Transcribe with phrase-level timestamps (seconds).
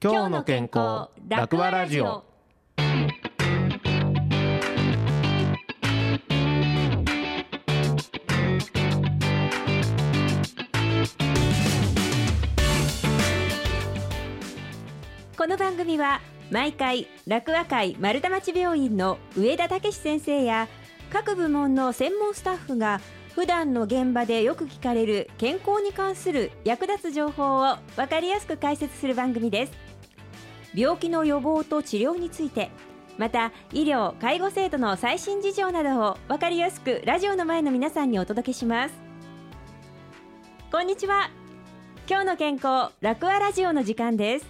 [0.00, 2.22] 今日の健康楽和ラジオ。
[15.36, 16.20] この番組は
[16.52, 20.68] 毎回楽和会丸太町病院の上田武先生や
[21.12, 23.00] 各部門の専門スタッフが
[23.34, 29.87] 普段の現場でよく聞かれる健康に関する役立つ情報を分かりやすく解説する番組です。
[30.78, 32.70] 病気の予防と治療について
[33.18, 38.94] また医療介護制度の最新事情などを分かりやすくラジオの前の皆さんにお届けします。
[40.70, 41.30] こんにちは。
[42.08, 44.46] 今日の健康楽和ラジオの時間です。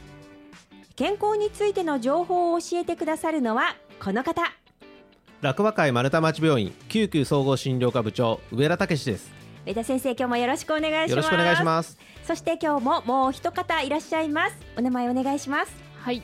[0.97, 4.43] 健康についての情報を教えてくださるのはこの方。
[5.41, 9.33] 楽和会丸太町病院救急総合診療科部長上田武です。
[9.65, 11.11] 上田先生今日もよろしくお願いします。
[11.11, 11.99] よろしくお願いします。
[12.23, 14.57] そして今日ももう一方いらっしゃいます。
[14.77, 16.23] お名前お願いしますはい。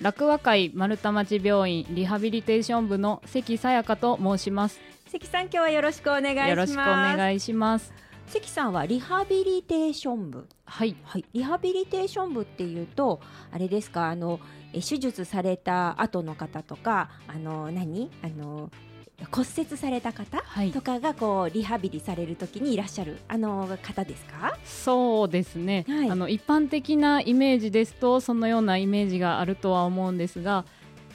[0.00, 4.78] 楽和会丸太町病院リハビリテーション部の関さやかと申します。
[5.10, 6.50] 関さん今日はよろしくお願いします。
[6.50, 7.92] よろしくお願いします。
[8.28, 10.46] 関さんはリハビリテーション部。
[10.66, 10.94] はい。
[11.02, 14.38] はい、リハビリテーション部っていうとあれですかあの
[14.72, 18.12] え手術された後の方とかあの何？
[18.22, 18.70] あの
[19.30, 20.72] 骨折された方、はい。
[20.72, 24.58] とかがこうリハビリされるときにいらっしゃるあの方ですか？
[24.64, 26.10] そうですね、はい。
[26.10, 30.64] あの一般的なイメージですとそのようなイメージがあるとは思うんですが、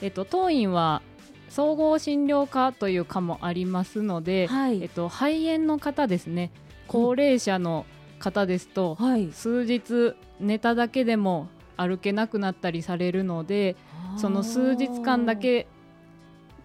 [0.00, 1.02] えっと、当院は
[1.48, 4.82] 総合診療科という科もありますので、はい。
[4.82, 6.50] えっと、肺炎の方ですね。
[6.88, 7.86] 高齢者の
[8.18, 9.30] 方ですと、はい。
[9.32, 13.74] 数日寝ただけでも歩けなくなったりされるので
[14.16, 15.66] その数日間だけ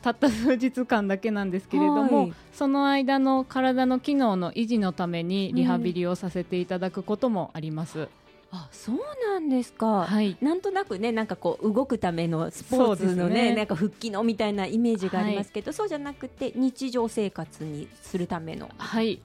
[0.06, 2.34] たった数日間だけなんですけれども、はい。
[2.54, 8.08] その間の体の機能の維持のためにリハビリをさせていただくこともあります。
[8.52, 8.98] あそう
[9.34, 13.56] なんですか、はい、なんとなくねなんかこう動くためのスポーツのねね。
[13.56, 18.70] なんか腹筋のみたいなイメージがありますけど、そうじゃなくて日常生活にするための。
[18.78, 19.20] はい、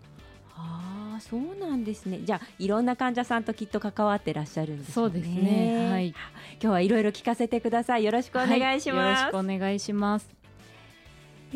[0.56, 2.20] ああそうなんですね。
[2.24, 4.94] じゃあいろんな患者さんときっと関わってらっしゃるんですね。
[4.94, 5.90] そうですね。
[5.90, 6.16] はい、今
[6.60, 8.04] 日はいろいろ聞かせてください。
[8.04, 10.39] よろしくお願いしはよろします、くお願いします。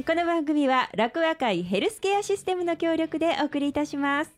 [0.02, 4.32] この番組は楽和会ヘルスケアシステムの協力でお送りいたします。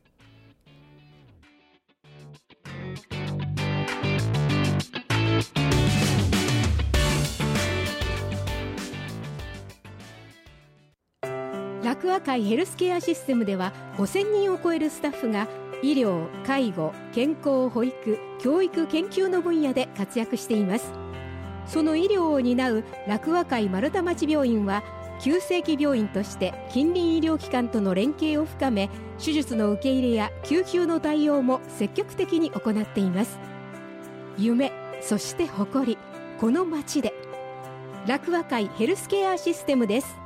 [11.83, 15.49] 楽和会ヘルスケアシステムでは5000人を超えるスタッフが
[15.83, 20.93] 医療介護健康保育教育研究の分野で活躍しています。
[21.67, 24.85] その医療を担う楽和会丸太町病院は
[25.21, 33.39] 急性期病院として近隣医療機関との連携を深め手術の受け入れや救急の対応も積極的に行っています。
[34.39, 35.99] 夢そして誇り
[36.39, 37.15] この街で。
[38.07, 40.26] 楽和会ヘルスケアシステムです。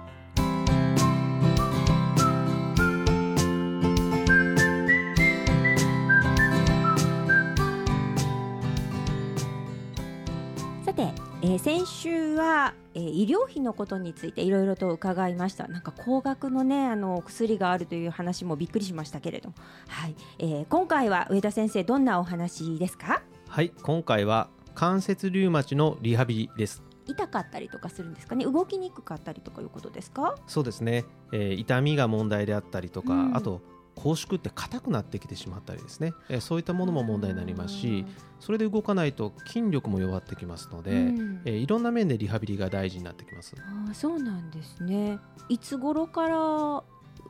[11.50, 15.66] えー先週は、えー医療費のことについていろいろと伺いました。
[15.66, 19.56] なんか高額のねあのお薬があるという話もびっくりしましたけれども、
[19.88, 20.15] はい。
[20.38, 23.25] えー今回は上田先生どんなお話ですか？
[23.49, 23.72] はい。
[23.83, 26.84] 今回は関節リウマチのリハビリです。
[27.09, 28.44] 痛かったりとかするんですかね？
[28.44, 30.37] 動きにくかったりとかいうことですか？
[30.47, 33.37] そうですね、えー痛みが問題であったりとか、うん。
[33.37, 33.61] あと
[33.97, 38.06] 拘縮って硬くなってきてしまったりですね、えーそういったものも問題になりますし
[38.39, 41.43] それで動かないと筋力も弱ってきますので、うん。
[41.45, 43.55] えーいろんな面でリハビリが大事になってきます。
[43.59, 45.19] あーそうなんですね。
[45.49, 46.37] いつ頃から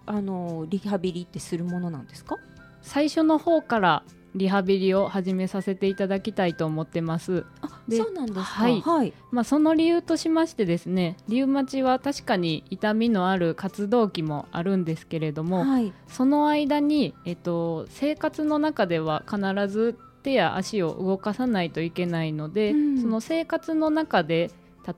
[0.06, 2.36] あのリハビリってするものなんですか？
[2.82, 4.02] 最初の方から
[4.34, 7.44] リハビリを始めさせていただきたいと思ってます。
[7.62, 8.42] あでそうなんですか。
[8.42, 8.80] はい。
[8.80, 15.92] はい、まあ、その理由としましてですねリウマチは確かに痛みのある活動期もあるんですけれども、はい。
[16.08, 19.38] その間に、えっと、生活の中では必
[19.68, 23.02] ず手や足を動かさないといけないので、うん。
[23.02, 24.50] その生活の中で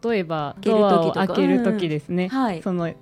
[0.02, 2.62] 例えばドアを開ける時ですね、はい。
[2.62, 2.92] その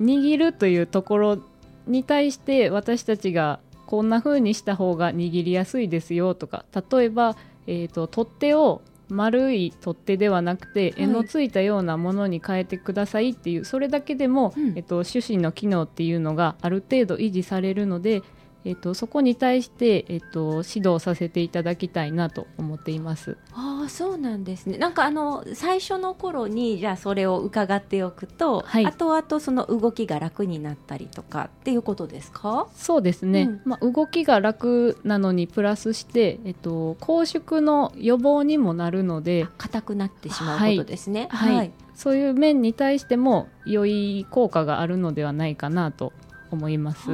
[0.00, 1.38] 握るというところ
[1.86, 7.36] に対して私たちがこんな風にした方が握りやすいですよとか例えば、
[7.66, 11.06] えー、と取っ手を丸い取っ手ではなくてはい。
[11.06, 14.72] 柄のついたようなものに変えてくださいっていうそれだけでも、うん。
[14.76, 18.22] えっと、手指の機能っていうのがある程度維持されるので、
[18.66, 23.36] えっとそこに対して、えっと指導させていただきたいなと思っています。
[23.52, 24.76] ああそうなんですね。
[24.76, 28.86] なんかあの最初の頃にじゃあそれを伺っておくと、はい。
[28.86, 32.66] 後々その動きが楽になったりとかっていうことですか？
[32.74, 33.60] そうですね、うん。
[33.64, 41.28] まあ、動きが楽なのにプラスして、えっと、拘縮の予防にもなるので硬くなってしまうことですね。
[41.30, 41.72] はい。
[41.94, 46.12] そういう面に対しても良い効果があるのではないかなと
[46.50, 47.10] 思います。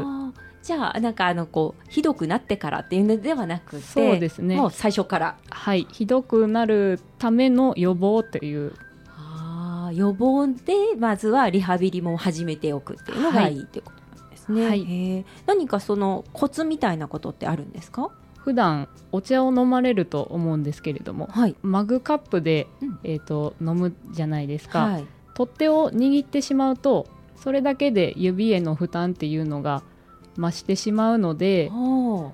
[0.62, 4.56] じゃあなんかあのこうひどくなってからっていうのではなくてそうですね。
[4.56, 5.37] もう最初から。
[5.50, 8.73] はい、ひどくなるための予防という。
[9.09, 15.25] あー予防でまずはリハビリも始めておくっていうのがいいっていうことなんですね、はい。
[15.47, 18.11] 何かそのコツみたいなことってあるんですか？
[18.38, 21.56] 普段お茶を飲まれると思うんですけれどもはい。
[21.62, 22.99] マグカップで、うん。
[23.05, 25.06] えー、と飲むじゃないですか、はい。
[25.35, 27.06] 取っ手を握ってしまうと
[27.37, 29.82] それだけで指への負担っていうのが
[30.37, 31.70] 増してしまうので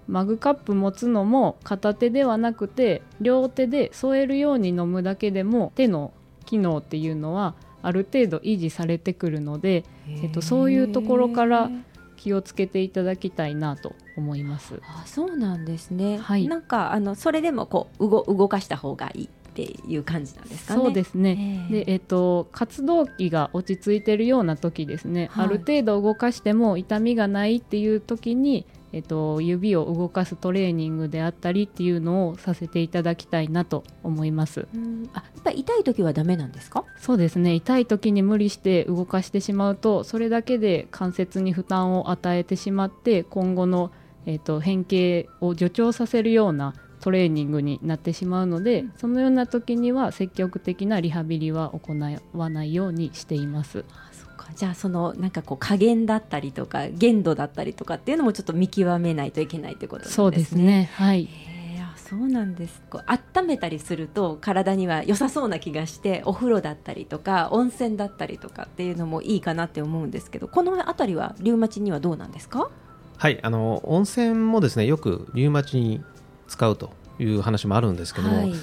[0.07, 6.13] マグカップ持つのも片手ではなくて両手で添えるように飲むだけでも手の
[6.47, 9.85] 機能っていうのはある程度維持されてくるので
[10.23, 11.71] えっとそういうところから
[12.17, 14.81] 気をつけていただきたいなと思います。
[14.83, 16.49] あそうなんですね、はい。
[16.49, 19.29] なんかあのそれでもこう動動かした方がいい
[19.63, 20.81] っていう感じなんですかね。
[20.81, 21.67] そうですね。
[21.71, 21.85] ええ。
[21.85, 25.47] でえっと、活動期が落ち着いてるような時ですね、はい。
[25.47, 34.69] ある程度動かしても痛みがないっていう時に、えっと、指を動かすトレーニングであったりっていうのをさせていただきたいなと思います。
[34.73, 35.11] うん。
[35.13, 36.85] あやっぱり痛い時はダメなんですか？
[37.01, 37.55] そうですね。
[37.55, 43.91] 痛い時に無理して動かしてしまうとそれだけで関節に負担を与えてしまって今後の、
[44.27, 51.97] えっと、変形を助長させるようなトレーニングになってしまうので、そのような時には積極的なリハビリは行
[52.33, 53.85] わないようにしています。
[53.91, 60.91] あそっかじゃあそのなんかこう加減だったりとか限度だったりとかっていうのもちょっと見極めないといけないってことなんですねそうですね。
[60.95, 61.25] はい。
[61.25, 61.29] へ
[61.77, 72.71] えあそうなんですこう温めたりすると体には良さそうな気がしてお風呂だったりとか温泉だったりとかっていうのもいいかなって思うんですけどこの辺りはリウマチにはどうなんですか？
[73.19, 76.03] はいあの温泉もですねよくリウマチに
[76.49, 78.55] 使うという話もあるんですけども、はい。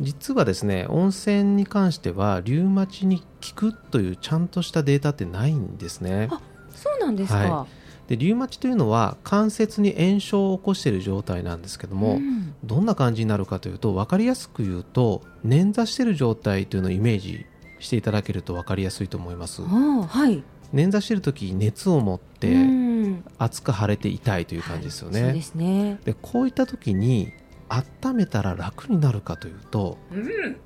[0.00, 3.24] 実はですね温泉に関してはリウマチに効
[3.54, 6.28] くというちゃんとしたデータってないんですね。
[6.30, 6.40] あ
[6.74, 7.66] そうなんですか、は
[8.08, 12.54] でリウマチというのは関節に炎症を起こしている状態なんですけども、うん。
[12.64, 17.46] どんな感じになるかというと分かりやすく言うと捻挫している状態というのをイメージ
[17.80, 19.62] していただけると分かりやすいと思います。
[19.62, 20.42] はい。
[20.74, 22.91] 捻挫している時熱を持ってうん
[23.38, 25.98] 熱く腫れて痛いという感じですよね、そうですね。
[26.04, 27.32] でこういった時に
[27.68, 30.56] 温めたら楽になるかというとうん。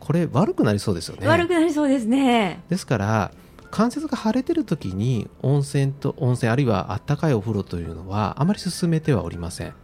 [0.00, 1.28] これ悪くなりそうですよね。
[1.28, 2.62] 悪くなりそうですね。
[2.68, 3.32] ですから
[3.70, 9.74] 関節が腫れてる時に温泉と温泉あるいはあったかいお風呂というのはあまり進めてはおりません。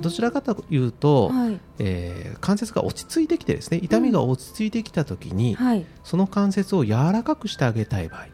[0.00, 1.60] どちらかというと、はい。
[1.78, 5.86] えー関節が落ち着いてきてですね痛みが落ち着いてきた時に、はい。
[6.04, 8.26] その関節を柔らかくしてあげたい場合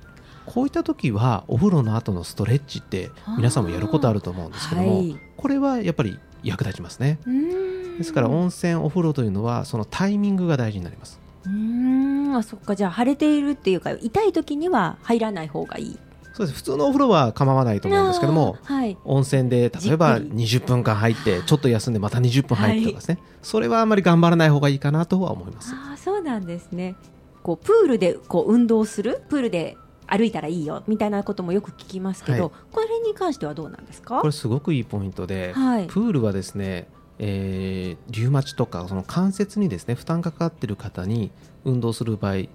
[0.46, 5.16] こういった時はお風呂の後のストレッチって皆さんもやることあると思うんですけども、はい。
[5.36, 7.18] これはやっぱり役立ちますね。
[7.26, 7.98] うん。
[7.98, 11.20] ですから温泉お風呂というのはそのタイミングが大事になります。
[11.44, 12.36] うーん。
[12.36, 12.74] あそっか。
[12.74, 15.98] じゃあ腫れているっていうか痛い時には入らない方がいい。
[16.34, 16.56] そうです。
[16.56, 18.96] 普通のお風呂は構わないと思うんですけどもはい。
[19.04, 25.74] 温泉で例えばじっく20分間入ってちょっと休んでまた20分入ってとかですね、それはあんまり頑張らない方がいいかなとは思います。
[25.74, 26.96] ああそうなんですね。
[27.42, 29.22] こうプールでこう運動する？
[29.28, 29.76] プールで
[30.14, 32.52] 歩いたらいいよみたいなこともよく聞きますけど、はい。
[32.70, 34.20] これに関してはどうなんですか？
[34.20, 35.86] これすごくいいポイントで、はい。
[35.86, 36.86] プールはですね、
[37.18, 41.30] えーリウマチとかその関節にですね負担がかかっている方に
[41.64, 42.48] 運動する場合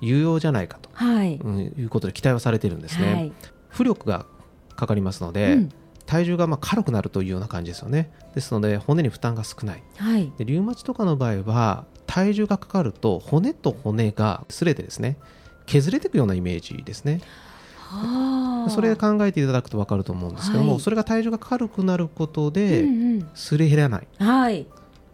[0.00, 3.32] 有用じゃないかと、はい、うんいうことで期待はされているんですね、はい。
[3.72, 4.26] 浮力が
[4.76, 5.72] かかりますので、うん。
[6.06, 8.12] 体重がまあ軽くなるというような感じですよね。
[8.34, 9.82] ですので骨に負担が少ない。
[9.96, 10.32] はい。
[10.38, 15.16] でリウマチとかの場合は体重がかかると骨と骨が擦れてですね
[15.66, 17.20] 削れていくようなイメージですね。
[17.76, 18.70] はあ。
[18.70, 20.80] それで考えていただくと分かると思うんですけども、はい。
[20.80, 24.08] それが体重が軽くなることでうん擦れ減らない。
[24.18, 24.66] うん、はい。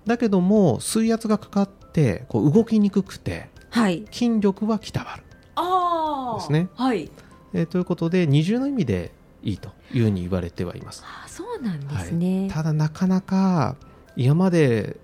[0.06, 4.04] だけども水圧がかかってこう動きにくくてはい。
[4.10, 5.22] 筋力はきたわる、
[5.54, 6.68] ああですね。
[6.74, 7.10] はい。
[7.54, 11.02] えーということで二重の意味でいいというふうに言われてはいます。
[11.04, 13.76] あーそうなんですね、ただなかなか
[14.16, 14.96] 今まで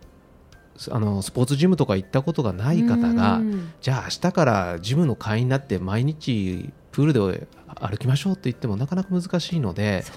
[0.90, 3.72] あのスポーツジムとか行ったことがない方がうん。
[3.80, 7.46] じゃあ明日からジムの会員になって毎日プールで
[7.80, 10.12] 歩きましょうって言ってもなかなか難しいのでそ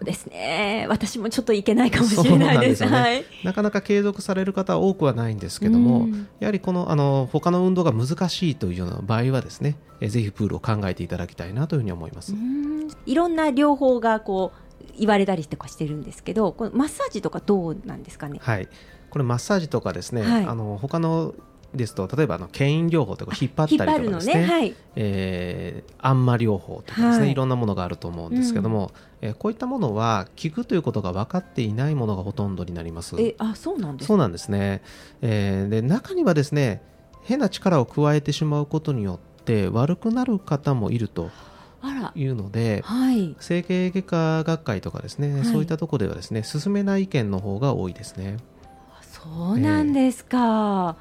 [0.00, 0.86] うですね。
[0.88, 2.84] 私もちょっといけないかもしれないです。
[2.84, 3.24] なんはい。
[3.44, 6.28] なかなか継続される方は多くはないんですけども、うん。
[6.40, 12.32] やはりこのあの他の運動が難しいというような場合はですねえぜひプールを考えていただきたいなというふうに思います。
[12.32, 12.88] うん。
[13.06, 18.38] いろんな療法がこう言われたりとかしてるんですけどこのマッサージとかどうなんですかね？
[18.42, 18.68] はい、
[19.14, 20.44] これマッサージとかですね、はい。
[20.44, 21.34] あの他の
[21.72, 24.44] ですと例えばあの牽引療法とか引っ張ったりとかですねね。
[24.44, 24.74] はい。
[24.96, 27.30] えー、あんま療法とかですね、はい。
[27.30, 28.90] い、ろんなものがあると思うんですけども、
[29.22, 33.14] えーこういったものは効くということが分かっていないものがほとんどになります。
[33.20, 34.82] えあそうなんですそうなんですね、
[35.22, 36.82] えーで中にはですね
[37.22, 41.30] 変な力を加えてしまうことによって悪くなる方もいると
[42.16, 43.36] いうのではい。
[43.38, 45.44] 整形外科学会とかですね、はい。
[45.44, 48.38] そういったところではですね進めない意見の方が多いですね。
[49.24, 50.96] そうなんですか、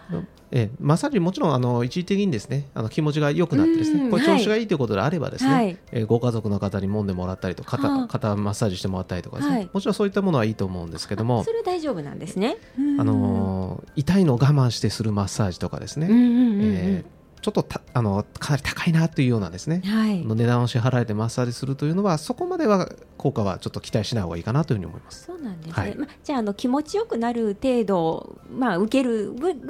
[0.51, 5.77] えーマッサージもちろんあの一時的にですねあの気持ちが良くなってですうんねこれ調子がいいということであればですね、はい。
[5.91, 9.69] えーご家族の方に揉んでもらったりと肩肩マッサージしてもらったりとかですね、はい。
[9.73, 12.57] もちろんそういったものはいいと思うんですけどもそ、れ大丈夫なんですね。
[12.99, 25.25] あのー痛いのを我慢してするマッサージとかですね、えーちょっとたあのかなり高いなというようなですね、はいの値段を支払えてマッサージするというのはそこまでは効果はちょっと期待しない方がいいかなというふうに思います。
[25.25, 29.61] そうなんですね、はいまあ、じゃああの気持ちよくなる程度、まあ、受けるぐらいに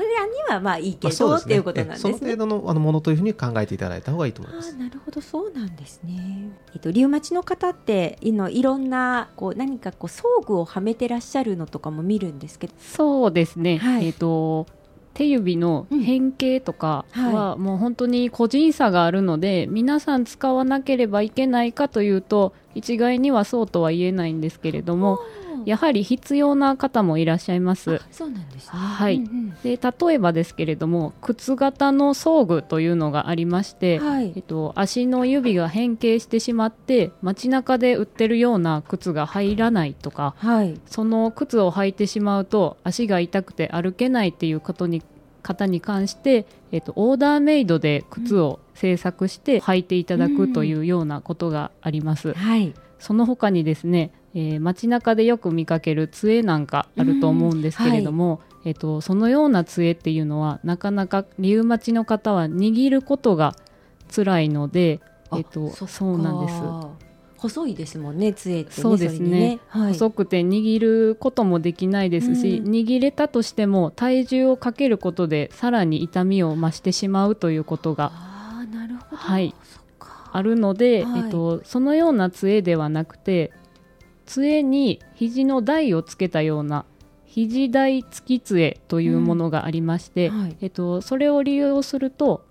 [0.50, 2.10] はまあいいけど、まあっていうことなんですね。
[2.12, 4.76] えその程度のあのものというふうに考えていただいた方がいいと思います。
[4.76, 6.52] なるほどそうなんですね。
[6.74, 14.68] えっとリウマチの方っていのいろんなこう何かこう装具をはめてらっしゃるのとかも見るんですけど、そうですね、はいえっ、と
[15.14, 25.20] 手指の変形とかうんはもう本当に個人差があるので、皆さん使わなければいけないかというと一概にはそうとは言えないんですけれども
[25.66, 27.96] やはり必要な方もいらっしゃいます。
[27.96, 28.72] あそうなんですね。
[28.74, 29.16] はい。
[29.18, 34.34] うんで例えばですけれども靴型の装具というのがありまして、うんはい。
[34.36, 40.80] えっと、足の指が変形してしまって街中で売ってるような靴が入らないとかはい。
[40.86, 45.02] その靴を履いてしまうと足が痛くて歩けないっていうことに
[45.44, 52.34] 方に関して、えっと、オーダーメイドで靴を製作して履いていただくというようなことがあります。
[52.34, 52.74] はい。
[52.98, 63.56] その他にですね、えー街中でよく見かける杖なんかあると思うんですけれども、えっと、そのような杖っていうのはなかなかリウマチの方は握ることが
[64.14, 65.02] 辛いので、
[65.36, 66.62] えっと、そうなんです。
[67.44, 68.76] 細いですもんね杖ってね。
[68.76, 69.30] そうですね。
[69.30, 72.72] れにはい、細くて握ることもできないですし、うん。
[72.72, 79.18] 握れたとしても体重をかけることでさらに痛みを増してしまうということがああなるほど。
[79.18, 79.54] はい。
[80.32, 81.22] あるので、はい。
[81.26, 83.52] えっと、そのような杖ではなくて
[84.34, 86.86] 杖に肘の台をつけたような
[87.26, 90.58] 肘台付き杖というものがありまして、はい。
[90.62, 92.44] えっと、それを利用すると,、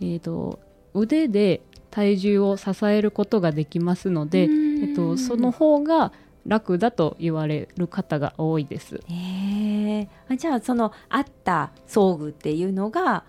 [0.00, 0.60] えっと
[0.94, 4.48] 腕で体重を支えることができますので、
[4.82, 6.12] えっと、その方が
[6.46, 9.00] 楽だと言われる方が多いです。
[9.08, 13.24] へえあじゃあそのあった装具っていうのが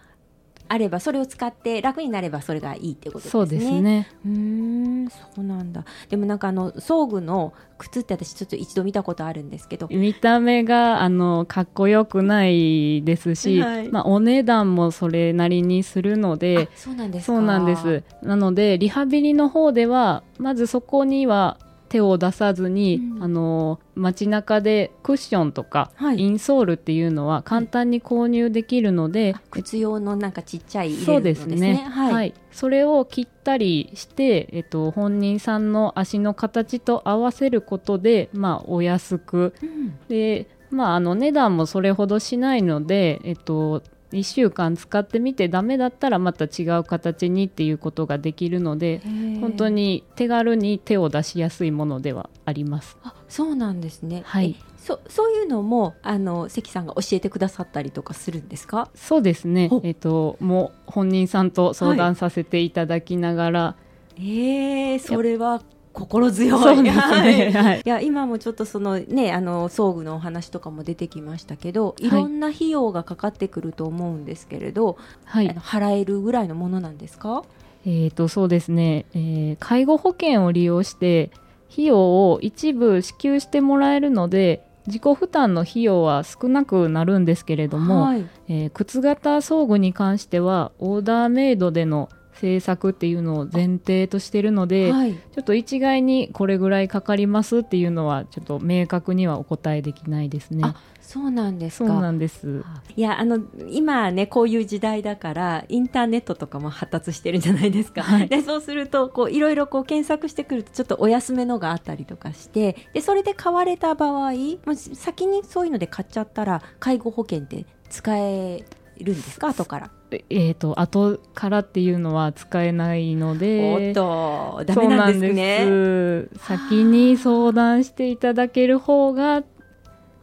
[0.67, 3.31] あればそれを使って楽になればそれがいいってことですね。
[3.31, 4.07] そうですね。
[4.25, 5.85] うーんそうなんだ。
[6.09, 9.87] でもなんかあの装具の靴って私ちょっと一度見たことあるんですけど。
[9.89, 13.89] 見た目があのかっこよくないですし、はい。
[13.89, 17.33] まあ、お値段もそれなりにするのであそうなんですか。
[17.33, 18.03] そうなんです。
[18.21, 21.57] なのでリハビリの方ではまずそこには
[21.95, 23.23] 手を出さずに、うん。
[23.23, 26.17] あの街中でクッションとか、はい。
[26.17, 31.51] インソールっていうのは簡単に購入できるので、靴用のなんかちっちゃい入れそうるのですね。
[31.51, 31.75] ですね。
[31.89, 39.53] はい、はい、それを切ったりして、えっと、本人さんの足の形と合わせることで、まあ、お安く。
[39.63, 39.97] うん。
[40.09, 43.81] で、まあ、あの値段もそれほどしないので、えっと、
[44.15, 49.01] 1週間使ってみてダメだったらまた違う形にっていうことができるので
[49.41, 52.97] 本当に手軽に手を出しやすいものではあります。
[53.03, 54.23] あそうなんですね。
[54.25, 58.89] はいえそそういうのもあの関さんが教えてくださったりとかするんですか？
[58.93, 63.75] そうですねほ、えっと、もう本人さんと相談させていただきながら、
[64.19, 65.63] ええそれは
[65.95, 66.61] 心強い。
[66.61, 67.35] そうですはい。
[67.37, 72.09] ね、はい、いや今もちょっとそのねあの装具のお話とかも出てきましたけどい。
[72.09, 75.49] ろんな費用がかかってくると思うんですけれど、はい。
[75.49, 77.43] 払えるぐらいのものなんですか？
[77.87, 81.31] えー、とそうですね、えー介護保険を利用して
[81.71, 100.75] 費用を一部支給してもらえるので自己負担の費用は少なくなるんですけれども、はい、えー靴型装具に関してはオーダーメイドでの制作っていうのを前提としてるので、はい、ちょっと一概にこれぐらいかかりますっていうのはちょっと明確にはお答えできないですねあ。
[101.05, 102.63] そうなんですそうかなんです。
[102.95, 103.39] いやあの
[103.69, 114.31] 今ねこういう時代だからインターネットとかも発達してるじゃないですか、はいでそうするとこういろいろこう検索してくるとちょっとお安めのがあったりとかしてでそれで買われた場合
[114.65, 118.65] もし先にそういうので買っちゃったら介護保険って使え
[119.03, 119.49] るんですか？
[119.49, 119.91] 後から。
[120.29, 125.57] えー、と後からっていうのは使えないのでおっとダメなんですね。
[125.59, 126.39] そうなんです。
[126.45, 129.43] 先に相談していただける方が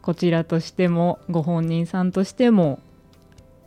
[0.01, 2.79] こちらとしてもご本人さんとしても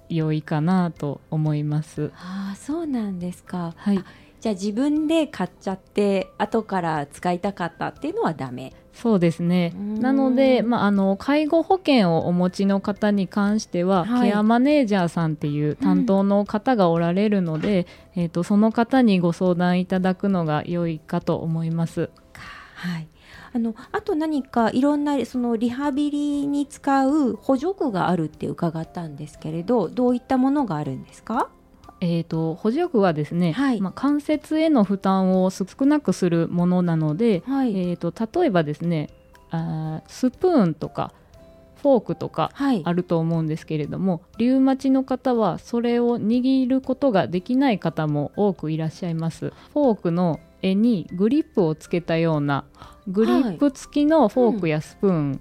[0.08, 2.10] 良いかなと思います。
[2.16, 3.74] ああそうなんですか。
[3.76, 4.04] はい、
[4.40, 9.74] じゃあ自分で買っちゃって後から使いたかったっていうのはダメそうですね。
[9.76, 14.30] なので、まあ、あの介護保険をお持ちの方に関しては、はい。
[14.30, 22.08] ケアマネージャーさんっていう担当の方がおられるので、えー、とその方にご相談いただくのが良いかと思います。
[22.74, 23.08] はい。
[23.52, 31.48] あのあと何かいろんなそのリハビリに使う補助具があるって伺ったんですけれどどういったものがあるんですか？
[32.00, 33.80] えー、と補助具はですね、はい。
[33.80, 39.10] まあ、関節への負担を少なくするものなので、はい、えー、と例えばですね
[39.50, 41.12] あースプーンとか
[41.82, 42.82] フォークとかはい。
[42.84, 49.52] あると思うんですけれどもリウマチの方はそれを握ることができない方も多くいらっしゃいます。
[49.72, 52.64] フォークの柄にグリップをつけたような
[53.08, 55.40] グリップ付きのフォークやスプーン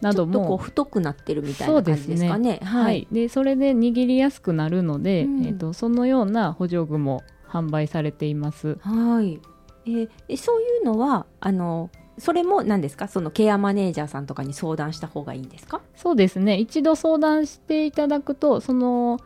[0.00, 2.60] などちょっとこうも、太くなってるみたいな感じですかね。
[2.62, 5.46] は、い、でそれで握りやすくなるので、うん。
[5.46, 8.78] えー、とそのような補助具も販売されています。
[8.80, 9.40] はい。
[9.86, 13.08] えーえそういうのはあのそれも何ですか？
[13.08, 15.82] そのケアマネージャーさんとかに相談した方がいいんですか？
[15.96, 16.56] そうですね。
[16.56, 19.18] 一度相談していただくとその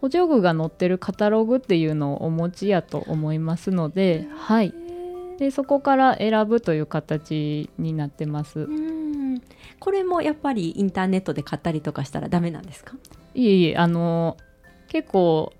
[0.00, 4.74] 補助具が載ってるカタログっていうのをお持ちやと思いますので、はい、
[5.38, 8.60] でそこから選ぶという形になってます。
[8.60, 9.42] うん。
[9.78, 12.94] これもやっぱりインターネットで買ったりとかしたらダメなんですか？
[13.34, 14.36] いえいえあの
[14.88, 15.52] 結構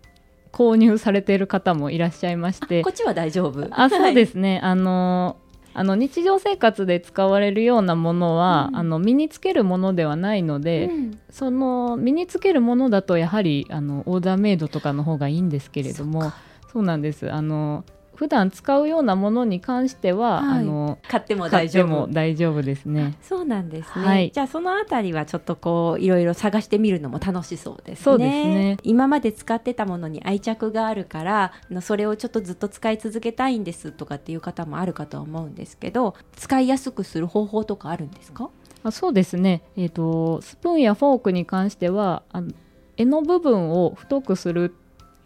[0.53, 2.83] 購入されている方もいらっしゃいまして。
[2.83, 3.69] こっちは大丈夫？
[3.71, 5.37] あそうですすね、あの
[5.75, 8.77] あの日常生活で使われるようなものは、うん。
[8.79, 11.19] あの身につけるものではないので、うん。
[11.29, 16.33] その身につけるものだとやはりあのオーダーメイドとかの方がいいんですけれども
[16.73, 17.31] そうなんです。
[17.31, 17.85] あの
[18.17, 20.61] 普段使うようなものに関しては、はい。
[20.61, 22.09] あの買っても買大丈夫。
[22.09, 23.15] 大丈夫ですね。
[23.23, 24.31] そうなんですね、はい。
[24.35, 28.05] じゃあそのあたりはちょっとこういろいろ探してみるのも楽しそうですね。
[28.05, 28.77] そうですね。
[28.83, 38.51] 今まで使ってたものに愛着があるからそれをちょっとずっと使い続けたいんですとかっていう方もあるかと思うんですけど使いやすくする方法とかあるんですか？
[38.83, 42.53] あそうですね、えー、とスプーンやフォークに関してはあの
[42.97, 44.75] 柄の部分を太くする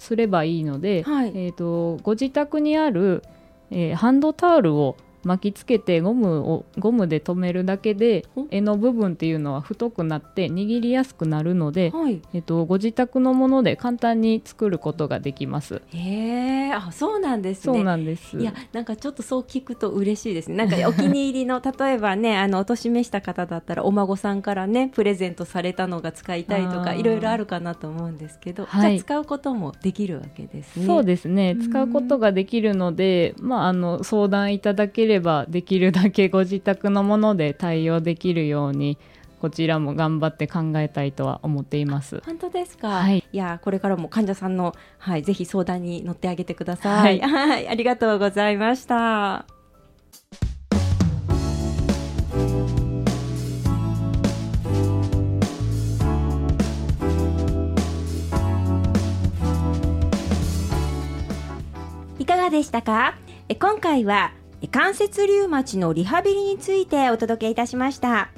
[0.01, 1.33] すればいいので、はい。
[1.35, 3.23] えー、とご自宅にある、
[3.71, 12.21] えーハンドタオルを巻きつけてゴムをゴムで留めるだけでほ柄の部分っていうのは太くなって握りやすくなるので、はい。
[12.33, 15.83] えっと、ご自宅のもので簡単に作ることができます。
[15.89, 17.75] へえあそうなんですね。
[17.75, 18.39] そうなんです。
[18.39, 20.57] いやなんかちょっとそう聞くと嬉しいですね。
[20.57, 28.99] なんかお気に入りの 例えばねあのお年召した方だったらお孫さんからねプレゼントされたのが使いたいとかいろいろあるかなと思うんですけど、はい。
[28.99, 30.87] じゃあ使うこともできるわけですね。
[30.87, 31.53] そうですね。
[31.53, 38.97] うん使うことができるので、まあ、あの相談いただければできるだけご自宅のもので対応できるように
[39.41, 42.23] こちらも頑張って考えたいとは思っています。
[42.27, 43.25] 本当ですか、はい。
[43.33, 49.47] やこれからも患者さんの、はい、ぜひ相談に乗ってあげてください、ははい、ありがとうございました。
[62.19, 63.17] いかがでしたか？
[63.49, 68.29] え今回はえ関節リウマチのリハビリについてお届けいたしました。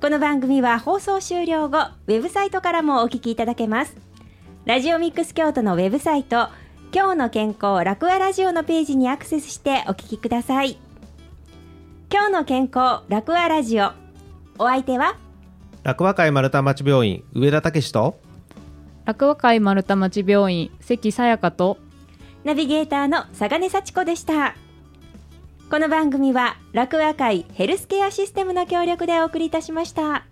[0.00, 3.96] この番組は放送終了後ウェブサイトからもお聞きいただけます。
[4.64, 6.48] ラジオミックス京都のウェブサイト
[6.94, 10.78] 今日の健康楽和ラジオのページにアクセスしてお聞きください。
[12.12, 13.92] 今日の健康楽和ラジオ。
[14.58, 15.16] お相手は？
[15.82, 18.20] 楽和会丸太町病院上田武史と。
[19.04, 21.78] 楽和会丸太町病院関さやかと。
[22.44, 24.54] ナビゲーターの佐賀根幸子でした
[25.70, 30.24] この番組は楽和会ヘルスケアシステムの協力でお送りいたしました。